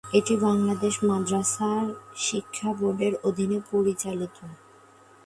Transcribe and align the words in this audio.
এটি 0.11 0.33
বাংলাদেশ 0.45 0.95
মাদ্রাসা 1.03 1.71
শিক্ষা 2.21 2.69
বোর্ডের 2.79 3.13
অধীনে 3.23 3.59
পরিচালিত। 3.71 4.37